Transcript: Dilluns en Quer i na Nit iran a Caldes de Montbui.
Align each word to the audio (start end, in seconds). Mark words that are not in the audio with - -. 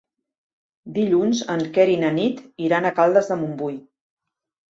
Dilluns 0.95 1.41
en 1.57 1.61
Quer 1.75 1.85
i 1.97 1.99
na 2.03 2.09
Nit 2.17 2.41
iran 2.69 2.87
a 2.87 2.93
Caldes 3.01 3.31
de 3.33 3.37
Montbui. 3.43 3.77